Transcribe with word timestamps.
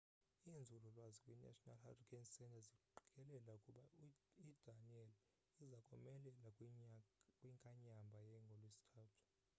iinzulu 0.49 0.87
lwazi 0.95 1.19
kwi 1.23 1.33
national 1.45 1.81
hurricane 1.83 2.27
centre 2.35 2.65
ziqikelela 2.67 3.51
ukuba 3.57 3.81
idanielle 4.51 5.15
iza 5.63 5.79
komelela 5.87 6.49
kwinkanyamba 7.39 8.17
ngolwesithathu 8.29 9.21